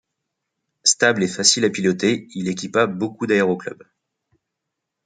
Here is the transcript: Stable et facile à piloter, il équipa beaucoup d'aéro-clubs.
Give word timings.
Stable 0.83 1.21
et 1.21 1.27
facile 1.27 1.63
à 1.63 1.69
piloter, 1.69 2.27
il 2.33 2.47
équipa 2.47 2.87
beaucoup 2.87 3.27
d'aéro-clubs. 3.27 3.83